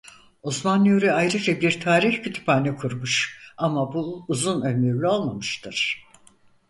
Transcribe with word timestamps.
Osman 0.43 0.85
Nuri 0.85 1.11
ayrıca 1.13 1.61
bir 1.61 1.79
tarih 1.81 2.23
kütüphane 2.23 2.75
kurmuş 2.75 3.39
ama 3.57 3.93
bu 3.93 4.25
uzun 4.27 4.61
ömürlü 4.61 5.07
olmamıştır. 5.07 6.05